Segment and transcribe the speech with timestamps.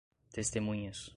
[0.33, 1.09] testemunhas